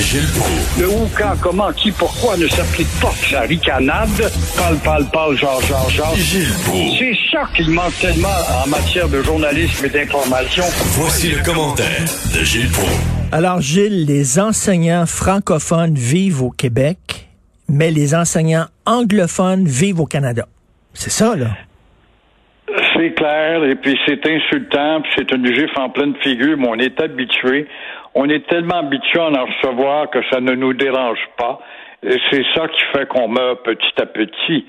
Gilles 0.00 0.28
Proulx. 0.36 0.80
Le 0.80 0.88
où, 0.88 1.08
quand, 1.16 1.34
comment, 1.40 1.72
qui, 1.72 1.90
pourquoi 1.92 2.36
ne 2.36 2.46
s'applique 2.48 2.88
pas 3.00 3.12
sa 3.30 3.40
ricanade? 3.42 4.08
Parle, 4.56 4.78
parle, 4.78 5.04
parle, 5.10 5.36
genre, 5.36 5.60
genre, 5.62 5.88
genre. 5.90 6.14
Gilles 6.16 6.52
Proulx. 6.64 6.98
C'est 6.98 7.16
ça 7.30 7.48
qu'il 7.54 7.70
manque 7.70 7.96
tellement 8.00 8.28
en 8.64 8.68
matière 8.68 9.08
de 9.08 9.22
journalisme 9.22 9.86
et 9.86 9.88
d'information. 9.88 10.64
Voici 10.98 11.30
le 11.30 11.42
commentaire 11.42 12.04
de 12.34 12.44
Gilles 12.44 12.70
Proulx. 12.70 12.92
Alors, 13.32 13.60
Gilles, 13.60 14.06
les 14.06 14.38
enseignants 14.38 15.06
francophones 15.06 15.94
vivent 15.94 16.42
au 16.42 16.50
Québec, 16.50 17.28
mais 17.68 17.90
les 17.90 18.14
enseignants 18.14 18.66
anglophones 18.86 19.66
vivent 19.66 20.00
au 20.00 20.06
Canada. 20.06 20.46
C'est 20.92 21.10
ça, 21.10 21.34
là? 21.34 21.48
C'est 22.96 23.12
clair, 23.14 23.64
et 23.64 23.74
puis 23.74 23.98
c'est 24.06 24.24
insultant, 24.26 25.00
puis 25.02 25.12
c'est 25.16 25.30
une 25.32 25.46
gifle 25.46 25.78
en 25.78 25.90
pleine 25.90 26.14
figure, 26.22 26.56
mais 26.56 26.68
on 26.68 26.78
est 26.78 27.00
habitué. 27.00 27.66
On 28.14 28.28
est 28.28 28.46
tellement 28.48 28.78
habitué 28.78 29.20
à 29.20 29.30
en 29.30 29.46
recevoir 29.46 30.10
que 30.10 30.20
ça 30.30 30.40
ne 30.40 30.52
nous 30.52 30.72
dérange 30.72 31.18
pas. 31.36 31.60
Et 32.02 32.16
c'est 32.30 32.44
ça 32.54 32.68
qui 32.68 32.82
fait 32.92 33.08
qu'on 33.08 33.28
meurt 33.28 33.64
petit 33.64 34.00
à 34.00 34.06
petit. 34.06 34.66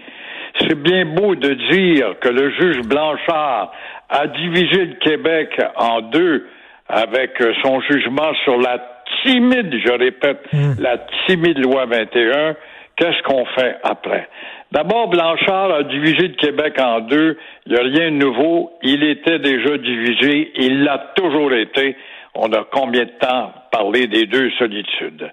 C'est 0.60 0.82
bien 0.82 1.06
beau 1.06 1.36
de 1.36 1.54
dire 1.72 2.16
que 2.22 2.30
le 2.30 2.50
juge 2.52 2.82
Blanchard 2.88 3.72
a 4.10 4.28
divisé 4.28 4.86
le 4.86 4.94
Québec 4.96 5.60
en 5.76 6.02
deux 6.02 6.48
avec 6.88 7.32
son 7.64 7.82
jugement 7.82 8.34
sur 8.44 8.58
la 8.58 8.80
timide, 9.24 9.74
je 9.86 9.92
répète, 9.92 10.48
la 10.80 10.98
timide 11.28 11.58
loi 11.60 11.86
21. 11.86 12.56
Qu'est-ce 12.96 13.22
qu'on 13.24 13.46
fait 13.46 13.76
après? 13.84 14.30
D'abord, 14.72 15.10
Blanchard 15.10 15.74
a 15.74 15.84
divisé 15.84 16.30
le 16.30 16.36
Québec 16.36 16.80
en 16.80 17.02
deux. 17.02 17.38
Il 17.66 17.74
n'y 17.74 17.80
a 17.80 17.84
rien 17.84 18.12
de 18.12 18.16
nouveau. 18.16 18.72
Il 18.84 19.04
était 19.04 19.40
déjà 19.40 19.78
divisé. 19.78 20.52
Il 20.56 20.84
l'a 20.84 21.14
toujours 21.16 21.52
été. 21.54 21.98
On 22.36 22.52
a 22.52 22.66
combien 22.70 23.06
de 23.06 23.12
temps 23.20 23.54
parlé 23.72 24.08
des 24.08 24.26
deux 24.26 24.52
solitudes? 24.60 25.32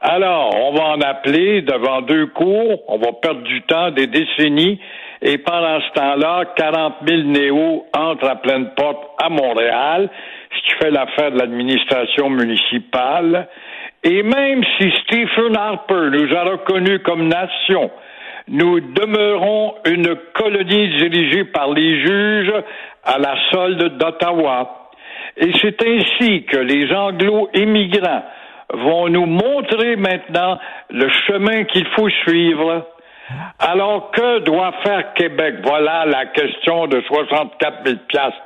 Alors, 0.00 0.54
on 0.56 0.72
va 0.72 0.84
en 0.94 1.00
appeler 1.00 1.62
devant 1.62 2.00
deux 2.00 2.26
cours. 2.26 2.82
On 2.88 2.98
va 2.98 3.12
perdre 3.12 3.42
du 3.42 3.62
temps, 3.62 3.90
des 3.90 4.06
décennies. 4.06 4.80
Et 5.22 5.38
pendant 5.38 5.80
ce 5.80 5.92
temps-là, 5.92 6.44
40 6.56 6.94
000 7.06 7.22
néos 7.22 7.84
entrent 7.94 8.28
à 8.28 8.36
pleine 8.36 8.70
porte 8.74 9.10
à 9.22 9.28
Montréal, 9.28 10.08
ce 10.50 10.62
qui 10.62 10.78
fait 10.82 10.90
l'affaire 10.90 11.30
de 11.30 11.38
l'administration 11.38 12.30
municipale. 12.30 13.46
Et 14.02 14.22
même 14.22 14.64
si 14.78 14.90
Stephen 15.02 15.56
Harper 15.56 16.08
nous 16.10 16.34
a 16.34 16.44
reconnus 16.44 17.00
comme 17.04 17.28
nation, 17.28 17.90
nous 18.48 18.80
demeurons 18.80 19.74
une 19.84 20.16
colonie 20.34 20.88
dirigée 20.96 21.44
par 21.44 21.70
les 21.72 22.00
juges 22.00 22.54
à 23.04 23.18
la 23.18 23.36
solde 23.52 23.98
d'Ottawa. 23.98 24.89
Et 25.36 25.52
c'est 25.60 25.82
ainsi 25.82 26.44
que 26.44 26.58
les 26.58 26.92
anglo-immigrants 26.92 28.24
vont 28.72 29.08
nous 29.08 29.26
montrer 29.26 29.96
maintenant 29.96 30.58
le 30.90 31.08
chemin 31.26 31.64
qu'il 31.64 31.86
faut 31.88 32.08
suivre. 32.24 32.86
Alors 33.58 34.10
que 34.10 34.40
doit 34.40 34.72
faire 34.84 35.14
Québec? 35.14 35.56
Voilà 35.62 36.04
la 36.04 36.26
question 36.26 36.86
de 36.86 37.00
64 37.00 37.86
000 37.86 37.98
piastres. 38.08 38.38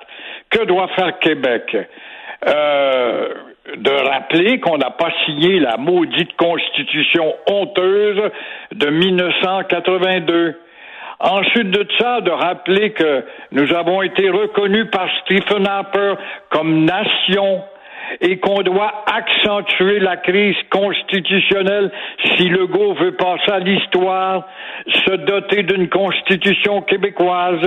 Que 0.51 0.65
doit 0.65 0.89
faire 0.89 1.19
Québec? 1.19 1.77
Euh, 2.47 3.29
de 3.77 3.91
rappeler 3.91 4.61
qu'on 4.61 4.77
n'a 4.77 4.91
pas 4.91 5.11
signé 5.25 5.59
la 5.59 5.79
maudite 5.79 6.37
constitution 6.37 7.35
honteuse 7.49 8.31
de 8.73 8.91
1982. 8.91 10.61
Ensuite 11.25 11.71
de 11.71 11.87
ça, 11.99 12.21
de 12.21 12.31
rappeler 12.31 12.93
que 12.93 13.25
nous 13.51 13.73
avons 13.73 14.03
été 14.03 14.29
reconnus 14.29 14.91
par 14.93 15.09
Stephen 15.23 15.67
Harper 15.67 16.17
comme 16.51 16.85
nation 16.85 17.65
et 18.21 18.39
qu'on 18.39 18.63
doit 18.63 19.05
accentuer 19.07 19.99
la 20.01 20.17
crise 20.17 20.57
constitutionnelle. 20.71 21.91
Si 22.37 22.49
Legault 22.49 22.95
veut 22.95 23.13
passer 23.17 23.53
à 23.53 23.59
l'histoire, 23.59 24.47
se 25.07 25.17
doter 25.17 25.63
d'une 25.63 25.89
constitution 25.89 26.83
québécoise, 26.83 27.61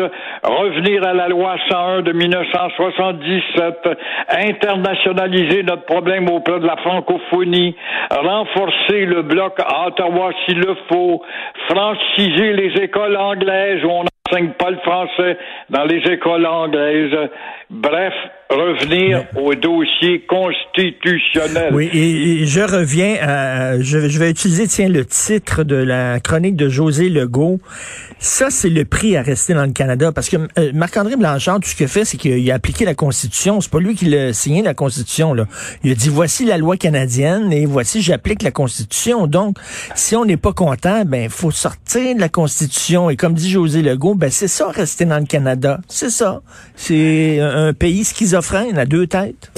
revenir 0.44 1.06
à 1.06 1.14
la 1.14 1.28
loi 1.28 1.56
101 1.70 2.02
de 2.02 2.12
1977, 2.12 3.90
internationaliser 4.30 5.64
notre 5.64 5.86
problème 5.86 6.30
auprès 6.30 6.60
de 6.60 6.68
la 6.68 6.78
francophonie, 6.78 7.76
renforcer 8.12 9.06
le 9.06 9.22
bloc 9.24 9.60
à 9.60 9.88
Ottawa 9.88 10.32
s'il 10.46 10.60
le 10.60 10.76
faut, 10.92 11.22
franciser 11.70 12.54
les 12.54 12.84
écoles 12.84 13.18
anglaises 13.18 13.84
où 13.84 13.90
on 13.90 14.06
n'enseigne 14.28 14.52
pas 14.58 14.72
le 14.72 14.78
français 14.78 15.38
dans 15.70 15.84
les 15.86 16.02
écoles 16.12 16.46
anglaises. 16.46 17.30
Bref, 17.70 18.14
revenir 18.50 19.26
au 19.36 19.54
dossier 19.56 20.22
constitutionnel. 20.22 21.74
Oui, 21.74 21.90
et, 21.94 22.42
et 22.42 22.46
je 22.46 22.62
reviens 22.62 23.16
à, 23.22 23.82
je, 23.82 24.08
je, 24.08 24.20
vais 24.20 24.30
utiliser, 24.30 24.68
tiens, 24.68 24.88
le 24.88 25.06
titre 25.06 25.64
de 25.64 25.76
la 25.76 26.22
chronique 26.22 26.56
de 26.56 26.70
José 26.70 27.10
Legault. 27.10 27.60
Ça, 28.20 28.50
c'est 28.50 28.70
le 28.70 28.86
prix 28.86 29.18
à 29.18 29.22
rester 29.22 29.54
dans 29.54 29.66
le 29.66 29.74
Canada, 29.74 30.12
parce 30.14 30.30
que 30.30 30.38
euh, 30.38 30.72
Marc-André 30.74 31.18
Blanchard, 31.18 31.60
tout 31.60 31.68
ce 31.68 31.76
qu'il 31.76 31.88
fait, 31.90 32.06
c'est 32.06 32.18
qu'il 32.18 32.50
a 32.50 32.56
appliqué 32.56 32.86
la 32.86 32.96
Constitution. 32.96 33.60
C'est 33.60 33.72
pas 33.72 33.80
lui 33.80 33.96
qui 33.96 34.06
l'a 34.06 34.32
signé, 34.32 34.62
la 34.62 34.74
Constitution, 34.74 35.34
là. 35.34 35.46
Il 35.84 35.92
a 35.92 35.96
dit, 35.96 36.10
voici 36.10 36.46
la 36.46 36.58
loi 36.58 36.78
canadienne, 36.78 37.52
et 37.52 37.66
voici, 37.66 38.02
j'applique 38.02 38.44
la 38.44 38.52
Constitution. 38.52 39.28
Donc, 39.28 39.58
si 39.94 40.16
on 40.16 40.24
n'est 40.24 40.38
pas 40.38 40.54
content, 40.54 41.04
ben, 41.06 41.30
faut 41.30 41.52
sortir 41.52 42.16
de 42.16 42.22
la 42.22 42.30
Constitution. 42.30 43.10
Et 43.10 43.18
comme 43.18 43.34
dit 43.34 43.50
José 43.50 43.82
Legault, 43.82 44.16
ben, 44.18 44.30
c'est 44.30 44.48
ça, 44.48 44.70
rester 44.70 45.06
dans 45.06 45.20
le 45.20 45.26
Canada. 45.26 45.80
C'est 45.88 46.10
ça. 46.10 46.42
C'est 46.76 47.40
un 47.40 47.74
pays 47.74 48.04
schizophrène 48.04 48.78
à 48.78 48.86
deux 48.86 49.08
têtes. 49.08 49.52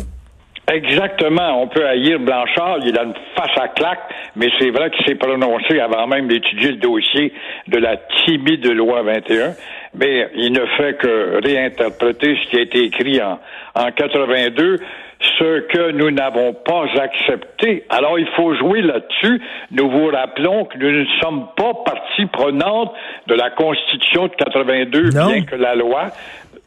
Exactement. 0.72 1.64
On 1.64 1.68
peut 1.68 1.86
haïr 1.86 2.20
Blanchard, 2.20 2.80
il 2.86 2.98
a 2.98 3.03
une 3.03 3.16
face 3.36 3.58
à 3.59 3.69
claque, 3.69 4.02
mais 4.36 4.50
c'est 4.59 4.69
vrai 4.69 4.92
qu'il 4.92 5.03
s'est 5.06 5.16
prononcé 5.16 5.80
avant 5.80 6.06
même 6.06 6.28
d'étudier 6.28 6.72
le 6.72 6.78
dossier 6.78 7.34
de 7.68 7.78
la 7.80 7.98
timide 8.25 8.68
loi 8.68 9.02
21. 9.02 9.53
Mais 9.96 10.30
il 10.36 10.52
ne 10.52 10.66
fait 10.78 10.98
que 11.00 11.44
réinterpréter 11.44 12.38
ce 12.44 12.50
qui 12.50 12.58
a 12.58 12.62
été 12.62 12.84
écrit 12.84 13.19
en, 13.19 13.40
en 13.74 13.92
82, 13.92 14.78
ce 15.19 15.59
que 15.68 15.91
nous 15.91 16.12
n'avons 16.12 16.53
pas 16.53 16.85
accepté. 17.02 17.84
Alors 17.90 18.18
il 18.18 18.28
faut 18.35 18.56
jouer 18.56 18.81
là-dessus. 18.81 19.41
Nous 19.72 19.90
vous 19.90 20.07
rappelons 20.07 20.66
que 20.66 20.78
nous 20.78 20.91
ne 20.91 21.06
sommes 21.22 21.47
pas 21.56 21.74
partie 21.85 22.25
prenante 22.28 22.94
de 23.28 23.35
la 23.35 23.50
Constitution 23.50 24.28
de 24.28 24.34
82, 24.35 25.09
Non. 25.12 25.28
bien 25.28 25.41
que 25.44 25.56
la 25.56 25.75
loi 25.75 26.06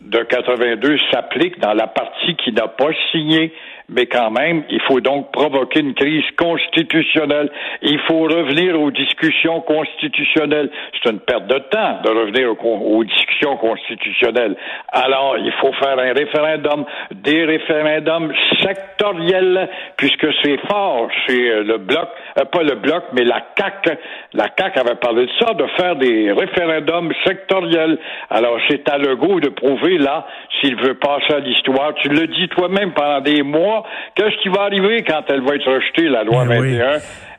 de 0.02 0.18
82 0.18 0.98
s'applique 1.10 1.58
dans 1.60 1.72
la 1.74 1.86
partie 1.86 2.36
qui 2.36 2.52
n'a 2.52 2.68
pas 2.68 2.90
signé. 3.10 3.52
Mais 3.94 4.06
quand 4.06 4.30
même, 4.30 4.64
il 4.70 4.80
faut 4.82 5.00
donc 5.00 5.32
provoquer 5.32 5.80
une 5.80 5.94
crise 5.94 6.25
constitutionnelle. 6.36 7.50
Il 7.82 7.98
faut 8.00 8.22
revenir 8.22 8.80
aux 8.80 8.91
discussions 8.91 9.60
constitutionnelles. 9.60 10.70
C'est 10.94 11.10
une 11.10 11.20
perte 11.20 11.47
de 11.47 11.58
temps 11.58 12.00
de 12.02 12.10
revenir 12.10 12.54
aux, 12.64 13.04
discussions 13.04 13.56
constitutionnelles. 13.56 14.56
Alors, 14.92 15.36
il 15.38 15.52
faut 15.60 15.72
faire 15.75 15.98
un 15.98 16.12
référendum, 16.12 16.84
des 17.10 17.44
référendums 17.44 18.32
sectoriels, 18.62 19.69
puisque 19.97 20.26
c'est 20.42 20.58
fort 20.69 21.08
chez 21.26 21.50
euh, 21.50 21.64
le 21.64 21.78
bloc, 21.78 22.08
euh, 22.38 22.44
pas 22.44 22.62
le 22.62 22.76
bloc, 22.76 23.05
mais 23.12 23.25
la 23.25 23.40
CAC. 23.55 23.99
La 24.32 24.49
CAC 24.49 24.78
avait 24.78 24.94
parlé 24.94 25.26
de 25.26 25.32
ça, 25.40 25.55
de 25.55 25.66
faire 25.76 25.96
des 25.96 26.32
référendums 26.32 27.12
sectoriels. 27.26 27.99
Alors, 28.31 28.58
c'est 28.69 28.88
à 28.88 28.99
Legault 28.99 29.40
de 29.40 29.49
prouver 29.49 29.99
là 29.99 30.26
s'il 30.61 30.76
veut 30.76 30.94
passer 30.94 31.34
à 31.34 31.40
l'histoire. 31.40 31.94
Tu 31.94 32.08
le 32.08 32.26
dis 32.26 32.49
toi-même 32.49 32.93
pendant 32.93 33.20
des 33.20 33.43
mois. 33.43 33.81
Qu'est-ce 34.14 34.37
qui 34.43 34.49
va 34.49 34.62
arriver 34.62 35.02
quand 35.02 35.23
elle 35.29 35.43
va 35.43 35.55
être 35.55 35.70
rejetée, 35.70 36.08
la 36.08 36.25
loi 36.25 36.44
Ben 36.44 36.61
oui. 36.61 36.79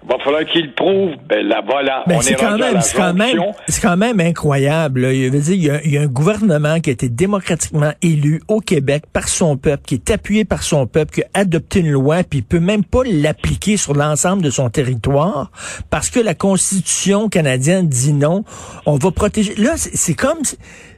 21? 0.07 0.17
va 0.17 0.23
falloir 0.23 0.45
qu'il 0.45 0.73
prouve. 0.73 1.11
Ben 1.27 1.45
là, 1.45 1.61
voilà. 1.65 2.03
Ben, 2.07 2.21
c'est 2.21 2.35
quand, 2.35 2.57
même, 2.57 2.81
c'est 2.81 2.95
quand 2.95 3.13
même, 3.13 3.39
c'est 3.67 3.81
quand 3.81 3.97
même 3.97 4.19
incroyable. 4.19 5.07
Il, 5.13 5.31
veut 5.31 5.39
dire, 5.39 5.53
il, 5.53 5.63
y 5.63 5.69
a, 5.69 5.83
il 5.83 5.91
y 5.91 5.97
a 5.97 6.01
un 6.01 6.07
gouvernement 6.07 6.79
qui 6.79 6.89
a 6.89 6.93
été 6.93 7.09
démocratiquement 7.09 7.91
élu 8.01 8.41
au 8.47 8.59
Québec 8.59 9.03
par 9.11 9.27
son 9.27 9.57
peuple, 9.57 9.83
qui 9.85 9.95
est 9.95 10.11
appuyé 10.11 10.45
par 10.45 10.63
son 10.63 10.87
peuple, 10.87 11.13
qui 11.13 11.23
a 11.23 11.27
adopté 11.33 11.79
une 11.79 11.91
loi, 11.91 12.23
puis 12.23 12.39
il 12.39 12.43
peut 12.43 12.59
même 12.59 12.83
pas 12.83 13.03
l'appliquer 13.05 13.77
sur 13.77 13.93
l'ensemble 13.93 14.41
de 14.41 14.49
son 14.49 14.69
territoire 14.69 15.51
parce 15.89 16.09
que 16.09 16.19
la 16.19 16.33
Constitution 16.33 17.29
canadienne 17.29 17.87
dit 17.87 18.13
non. 18.13 18.43
On 18.85 18.97
va 18.97 19.11
protéger. 19.11 19.55
Là, 19.55 19.73
c'est 19.77 20.13
comme, 20.13 20.39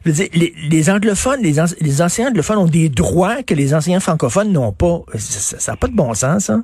je 0.03 0.09
veux 0.09 0.15
dire, 0.15 0.27
les, 0.33 0.53
les 0.69 0.89
anglophones, 0.89 1.41
les, 1.41 1.55
les 1.81 2.01
anciens 2.01 2.29
anglophones 2.29 2.57
ont 2.57 2.65
des 2.65 2.89
droits 2.89 3.43
que 3.43 3.53
les 3.53 3.73
anciens 3.73 3.99
francophones 3.99 4.51
n'ont 4.51 4.71
pas. 4.71 5.01
Ça 5.15 5.73
n'a 5.73 5.77
pas 5.77 5.87
de 5.87 5.95
bon 5.95 6.13
sens, 6.13 6.49
hein? 6.49 6.63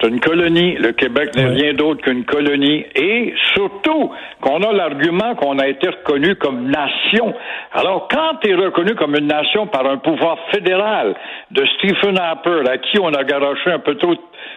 C'est 0.00 0.08
une 0.08 0.20
colonie. 0.20 0.74
Le 0.74 0.92
Québec 0.92 1.30
n'est 1.36 1.46
rien 1.46 1.74
d'autre 1.74 2.02
qu'une 2.02 2.24
colonie. 2.24 2.84
Et 2.94 3.34
surtout 3.54 4.10
qu'on 4.40 4.62
a 4.62 4.72
l'argument 4.72 5.34
qu'on 5.36 5.58
a 5.58 5.68
été 5.68 5.88
reconnu 5.88 6.34
comme 6.36 6.70
nation. 6.70 7.34
Alors, 7.72 8.08
quand 8.08 8.36
tu 8.42 8.50
es 8.50 8.54
reconnu 8.54 8.94
comme 8.94 9.14
une 9.14 9.28
nation 9.28 9.66
par 9.66 9.86
un 9.86 9.98
pouvoir 9.98 10.38
fédéral 10.52 11.14
de 11.50 11.64
Stephen 11.76 12.18
Harper, 12.18 12.62
à 12.68 12.78
qui 12.78 12.98
on 12.98 13.08
a 13.08 13.22
garoché 13.24 13.70
un 13.70 13.78
peu 13.78 13.94
trop 13.96 14.14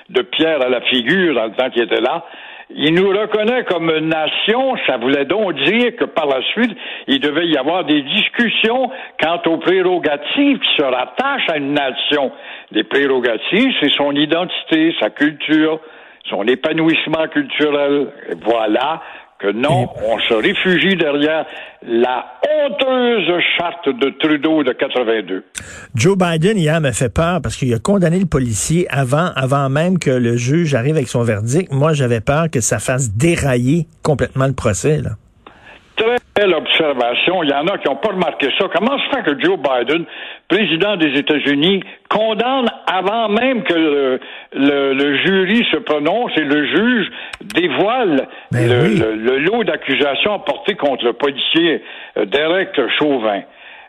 de 0.09 0.21
pierre 0.21 0.61
à 0.61 0.69
la 0.69 0.81
figure 0.81 1.35
dans 1.35 1.45
le 1.45 1.51
temps 1.51 1.69
qu'il 1.69 1.83
était 1.83 2.01
là, 2.01 2.25
il 2.69 2.95
nous 2.95 3.09
reconnaît 3.09 3.63
comme 3.65 3.95
nation, 3.99 4.75
ça 4.87 4.97
voulait 4.97 5.25
donc 5.25 5.53
dire 5.63 5.95
que 5.95 6.05
par 6.05 6.25
la 6.25 6.41
suite, 6.53 6.75
il 7.07 7.19
devait 7.19 7.47
y 7.47 7.57
avoir 7.57 7.85
des 7.85 8.01
discussions 8.01 8.89
quant 9.21 9.41
aux 9.45 9.57
prérogatives 9.57 10.59
qui 10.59 10.75
se 10.75 10.83
rattachent 10.83 11.49
à 11.49 11.57
une 11.57 11.73
nation. 11.73 12.31
Les 12.71 12.83
prérogatives, 12.83 13.71
c'est 13.79 13.93
son 13.93 14.11
identité, 14.13 14.95
sa 14.99 15.11
culture, 15.11 15.79
son 16.29 16.43
épanouissement 16.47 17.27
culturel. 17.27 18.07
voilà 18.43 19.01
que 19.39 19.51
non, 19.51 19.89
on 20.03 20.19
se 20.19 20.33
réfugie 20.33 20.95
derrière 20.95 21.45
la 21.85 22.25
honteuse 22.47 23.41
charte 23.57 23.89
de 23.89 24.09
Trudeau 24.19 24.63
de 24.63 24.71
82. 24.71 25.43
Joe 25.93 26.17
Biden, 26.17 26.57
hier, 26.57 26.79
m'a 26.79 26.93
fait 26.93 27.13
peur 27.13 27.41
parce 27.41 27.55
qu'il 27.57 27.73
a 27.73 27.79
condamné 27.79 28.19
le 28.19 28.25
policier 28.25 28.87
avant, 28.89 29.31
avant 29.35 29.69
même 29.69 29.99
que 29.99 30.11
le 30.11 30.37
juge 30.37 30.73
arrive 30.73 30.95
avec 30.95 31.07
son 31.07 31.23
verdict. 31.23 31.71
Moi, 31.71 31.93
j'avais 31.93 32.21
peur 32.21 32.49
que 32.51 32.61
ça 32.61 32.79
fasse 32.79 33.11
dérailler 33.11 33.87
complètement 34.03 34.47
le 34.47 34.53
procès, 34.53 35.01
là. 35.01 35.11
Très 35.95 36.17
belle 36.35 36.53
observation. 36.53 37.41
Il 37.43 37.49
y 37.49 37.53
en 37.53 37.67
a 37.67 37.77
qui 37.77 37.87
n'ont 37.87 37.95
pas 37.95 38.09
remarqué 38.11 38.49
ça. 38.59 38.67
Comment 38.75 38.97
se 38.99 39.15
fait 39.15 39.23
que 39.23 39.39
Joe 39.41 39.57
Biden, 39.57 40.03
président 40.49 40.97
des 40.97 41.17
États-Unis, 41.17 41.83
condamne 42.09 42.69
avant 42.85 43.29
même 43.29 43.63
que 43.63 44.19
le, 44.53 45.17
jury 45.25 45.65
se 45.71 45.77
prononce 45.77 46.31
et 46.35 46.43
le 46.43 46.65
juge 46.67 47.07
dévoile 47.55 48.27
ben 48.51 48.69
le, 48.69 49.37
lot 49.39 49.63
d'accusations 49.63 50.39
portées 50.39 50.75
contre 50.75 51.05
le 51.05 51.13
policier 51.13 51.83
euh, 52.17 52.25
Derek 52.25 52.79
Chauvin? 52.97 53.41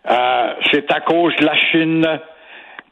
Euh, 0.08 0.52
c'est 0.70 0.90
à 0.92 1.00
cause 1.00 1.34
de 1.36 1.44
la 1.44 1.56
Chine. 1.56 2.06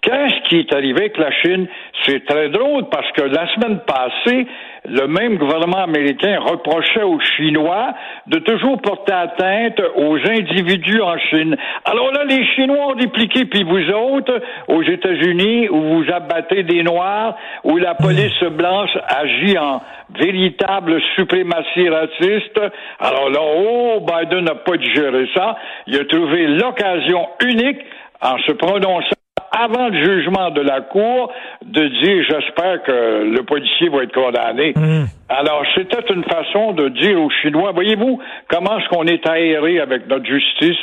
Qu'est-ce 0.03 0.49
qui 0.49 0.59
est 0.59 0.75
arrivé 0.75 1.01
avec 1.01 1.17
la 1.17 1.31
Chine? 1.31 1.67
C'est 2.05 2.27
très 2.27 2.51
drôle 2.51 2.89
parce 2.91 3.11
que 3.13 3.23
la 3.23 3.47
semaine 3.55 3.81
passée, 3.87 4.47
le 4.87 5.07
même 5.07 5.37
gouvernement 5.37 5.83
américain 5.83 6.39
reprochait 6.41 7.03
aux 7.03 7.19
Chinois 7.21 7.95
de 8.27 8.39
toujours 8.41 8.81
porter 8.83 9.15
atteinte 9.15 9.81
aux 9.97 10.17
individus 10.17 11.01
en 11.01 11.19
Chine. 11.31 11.57
Alors 11.85 12.13
là, 12.13 12.25
les 12.25 12.45
Chinois 12.55 12.89
ont 12.89 12.95
dépliqué, 12.95 13.47
puis 13.47 13.65
vous 13.65 13.91
autres, 13.91 14.41
aux 14.69 14.83
États-Unis, 14.83 15.69
où 15.71 15.81
vous 15.81 16.05
abattez 16.13 16.65
des 16.65 16.83
Noirs, 16.83 17.35
où 17.65 17.79
la 17.79 17.95
police 17.95 18.43
blanche 18.53 18.97
agit 19.09 19.57
en 19.57 19.81
véritable 20.19 21.01
suprématie 21.17 21.89
raciste. 21.89 22.61
Alors 23.01 23.31
là, 23.31 23.41
oh, 23.41 24.01
Biden 24.01 24.45
n'a 24.45 24.55
pas 24.55 24.77
digéré 24.77 25.27
ça. 25.35 25.57
Il 25.87 25.99
a 25.99 26.05
trouvé 26.05 26.47
l'occasion 26.47 27.27
unique 27.43 27.81
en 28.21 28.39
se 28.39 28.53
prononçant 28.53 29.14
avant 29.57 29.89
le 29.89 30.05
jugement 30.05 30.51
de 30.51 30.61
la 30.61 30.81
Cour, 30.81 31.33
de 31.65 31.89
dire 32.03 32.25
j'espère 32.29 32.83
que 32.83 33.25
le 33.25 33.43
policier 33.45 33.89
va 33.89 34.03
être 34.03 34.15
condamné. 34.15 34.73
Hmm. 34.75 35.07
Alors, 35.29 35.65
c'était 35.75 36.13
une 36.13 36.25
façon 36.25 36.73
de 36.73 36.89
dire 36.89 37.21
aux 37.21 37.31
Chinois, 37.43 37.73
voyez-vous, 37.73 38.21
comment 38.49 38.79
est-ce 38.79 38.89
qu'on 38.89 39.07
est 39.07 39.27
aéré 39.29 39.81
avec 39.81 40.09
notre 40.09 40.27
justice? 40.27 40.79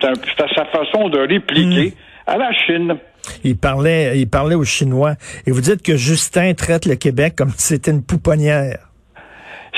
C'est 0.00 0.54
sa 0.54 0.64
façon 0.66 1.08
de 1.08 1.20
répliquer 1.20 1.90
hmm. 1.90 2.30
à 2.30 2.36
la 2.36 2.52
Chine. 2.52 2.96
Il 3.42 3.56
parlait, 3.56 4.18
il 4.18 4.28
parlait 4.28 4.54
aux 4.54 4.64
Chinois. 4.64 5.12
Et 5.46 5.50
vous 5.50 5.60
dites 5.60 5.82
que 5.82 5.96
Justin 5.96 6.52
traite 6.54 6.86
le 6.86 6.96
Québec 6.96 7.34
comme 7.36 7.50
si 7.50 7.74
c'était 7.74 7.90
une 7.90 8.04
pouponnière. 8.04 8.78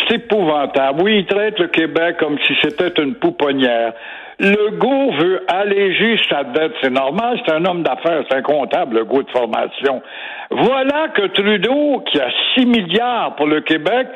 C'est 0.09 0.17
épouvantable. 0.17 1.03
Oui, 1.03 1.19
il 1.21 1.27
traite 1.27 1.59
le 1.59 1.69
Québec 1.69 2.17
comme 2.19 2.39
si 2.47 2.55
c'était 2.63 3.03
une 3.03 3.15
pouponnière. 3.15 3.93
Legault 4.39 5.13
veut 5.13 5.45
alléger 5.49 6.19
sa 6.29 6.45
dette. 6.45 6.73
C'est 6.83 6.91
normal, 6.91 7.41
c'est 7.45 7.55
un 7.55 7.65
homme 7.65 7.83
d'affaires, 7.83 8.23
c'est 8.29 8.37
un 8.37 8.43
comptable, 8.43 8.99
Legault 8.99 9.23
de 9.23 9.31
formation. 9.31 10.03
Voilà 10.51 11.09
que 11.09 11.27
Trudeau, 11.29 12.01
qui 12.11 12.21
a 12.21 12.29
6 12.55 12.67
milliards 12.67 13.37
pour 13.37 13.47
le 13.47 13.63
Québec, 13.63 14.09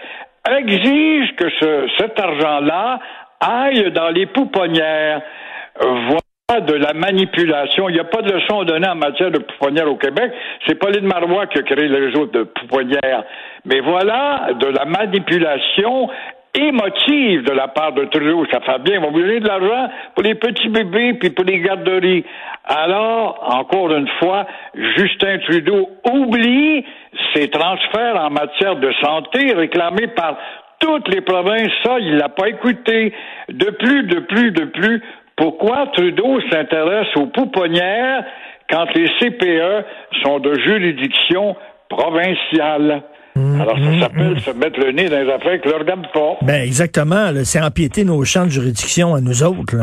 exige 0.48 1.34
que 1.36 1.48
ce, 1.60 1.88
cet 1.98 2.20
argent-là 2.20 2.98
aille 3.40 3.90
dans 3.92 4.10
les 4.10 4.26
pouponnières. 4.26 5.22
Voilà 5.80 6.20
de 6.58 6.74
la 6.74 6.92
manipulation. 6.92 7.88
Il 7.88 7.94
n'y 7.94 8.00
a 8.00 8.04
pas 8.04 8.22
de 8.22 8.32
leçon 8.32 8.64
donnée 8.64 8.88
en 8.88 8.96
matière 8.96 9.30
de 9.30 9.38
pouponnières 9.38 9.88
au 9.88 9.96
Québec. 9.96 10.32
C'est 10.66 10.74
Pauline 10.74 11.06
Marois 11.06 11.46
qui 11.46 11.58
a 11.58 11.62
créé 11.62 11.86
le 11.86 12.06
réseau 12.06 12.26
de 12.26 12.42
pouponnières. 12.42 13.22
Mais 13.64 13.80
voilà 13.80 14.48
de 14.58 14.66
la 14.66 14.84
manipulation 14.84 16.08
émotive 16.54 17.44
de 17.44 17.52
la 17.52 17.68
part 17.68 17.92
de 17.92 18.04
Trudeau. 18.06 18.44
Ça 18.50 18.60
fait 18.60 18.82
bien. 18.82 18.96
Ils 18.96 19.00
vont 19.00 19.12
vous 19.12 19.20
donner 19.20 19.40
de 19.40 19.46
l'argent 19.46 19.90
pour 20.14 20.24
les 20.24 20.34
petits 20.34 20.68
bébés 20.68 21.14
puis 21.14 21.30
pour 21.30 21.44
les 21.44 21.60
garderies. 21.60 22.24
Alors, 22.64 23.38
encore 23.54 23.92
une 23.92 24.08
fois, 24.18 24.46
Justin 24.74 25.38
Trudeau 25.38 25.88
oublie 26.12 26.84
ses 27.34 27.48
transferts 27.48 28.16
en 28.16 28.30
matière 28.30 28.76
de 28.76 28.92
santé 29.02 29.52
réclamés 29.54 30.08
par 30.08 30.36
toutes 30.78 31.08
les 31.08 31.20
provinces. 31.20 31.72
Ça, 31.84 31.98
il 31.98 32.16
l'a 32.16 32.28
pas 32.28 32.48
écouté. 32.48 33.12
De 33.48 33.70
plus, 33.70 34.04
de 34.04 34.20
plus, 34.20 34.50
de 34.50 34.64
plus, 34.64 35.02
pourquoi 35.36 35.86
Trudeau 35.94 36.40
s'intéresse 36.50 37.08
aux 37.16 37.26
pouponnières 37.26 38.24
quand 38.68 38.86
les 38.94 39.08
CPE 39.18 39.84
sont 40.22 40.38
de 40.38 40.54
juridiction 40.60 41.56
provinciale? 41.88 43.02
Mm, 43.60 43.68
Alors, 43.68 43.78
ça 43.78 43.90
mm, 43.90 44.00
s'appelle 44.00 44.32
mm. 44.32 44.38
se 44.40 44.50
mettre 44.50 44.80
le 44.80 44.92
nez 44.92 45.08
dans 45.08 45.20
les 45.20 45.30
affaires 45.30 45.60
que 45.60 45.68
leur 45.68 45.80
regarde 45.80 46.06
pas. 46.12 46.36
Ben, 46.42 46.62
exactement. 46.62 47.30
C'est 47.44 47.60
empiéter 47.60 48.04
nos 48.04 48.24
champs 48.24 48.44
de 48.44 48.50
juridiction 48.50 49.14
à 49.14 49.20
nous 49.20 49.42
autres. 49.42 49.76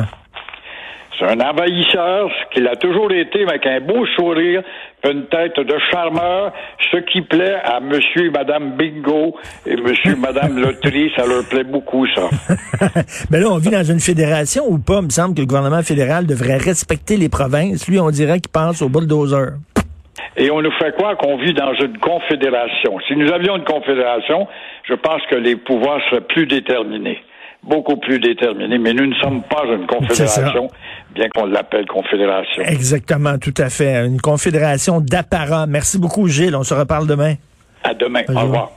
C'est 1.20 1.26
un 1.26 1.40
envahisseur, 1.40 2.30
ce 2.30 2.54
qu'il 2.54 2.68
a 2.68 2.76
toujours 2.76 3.12
été, 3.12 3.42
avec 3.42 3.66
un 3.66 3.80
beau 3.80 4.06
sourire, 4.16 4.62
une 5.04 5.26
tête 5.26 5.60
de 5.60 5.76
charmeur, 5.92 6.54
ce 6.92 6.98
qui 6.98 7.22
plaît 7.22 7.56
à 7.64 7.80
monsieur 7.80 8.28
et 8.28 8.30
madame 8.30 8.78
Bingo 8.78 9.36
et 9.66 9.78
monsieur 9.78 10.12
et 10.12 10.16
madame 10.16 10.58
Loterie, 10.62 11.12
ça 11.16 11.26
leur 11.26 11.44
plaît 11.46 11.64
beaucoup, 11.64 12.06
ça. 12.08 12.30
ben 13.32 13.42
là, 13.42 13.48
on 13.50 13.58
vit 13.58 13.72
dans 13.72 13.84
une 13.84 14.00
fédération 14.00 14.66
ou 14.68 14.78
pas? 14.78 15.00
Il 15.00 15.06
me 15.06 15.10
semble 15.10 15.34
que 15.34 15.40
le 15.40 15.48
gouvernement 15.48 15.82
fédéral 15.82 16.28
devrait 16.28 16.58
respecter 16.58 17.18
les 17.18 17.30
provinces. 17.30 17.88
Lui, 17.88 18.00
on 18.00 18.12
dirait 18.12 18.40
qu'il 18.40 18.52
pense 18.52 18.84
au 18.84 18.90
bulldozer 18.90 19.54
et 20.38 20.52
on 20.52 20.62
nous 20.62 20.72
fait 20.80 20.96
croire 20.96 21.18
qu'on 21.18 21.38
vit 21.38 21.54
dans 21.54 21.74
une 21.74 21.98
confédération. 21.98 22.98
Si 23.08 23.16
nous 23.16 23.32
avions 23.32 23.58
une 23.58 23.66
confédération, 23.66 24.48
je 24.84 24.94
pense 24.94 25.22
que 25.30 25.36
les 25.36 25.56
pouvoirs 25.56 26.00
seraient 26.10 26.22
plus 26.22 26.46
déterminés 26.46 27.20
beaucoup 27.64 27.98
plus 27.98 28.20
déterminés, 28.20 28.78
mais 28.78 28.94
nous 28.94 29.08
ne 29.08 29.16
sommes 29.16 29.44
pas 29.44 29.64
une 29.66 29.86
confédération, 29.88 30.70
bien 31.14 31.28
qu'on 31.30 31.48
l'appelle 31.48 31.86
confédération. 31.86 32.64
Exactement, 32.64 33.38
tout 33.38 33.54
à 33.58 33.70
fait. 33.70 34.06
Une 34.06 34.22
confédération 34.22 35.02
d'apparat. 35.02 35.68
Merci 35.68 36.00
beaucoup, 36.00 36.28
Gilles. 36.28 36.56
On 36.56 36.64
se 36.64 36.74
reparle 36.74 37.08
demain. 37.08 37.34
À 37.84 37.94
demain. 37.94 38.22
Au 38.30 38.40
revoir. 38.40 38.72